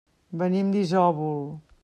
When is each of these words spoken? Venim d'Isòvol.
Venim 0.43 0.71
d'Isòvol. 0.77 1.39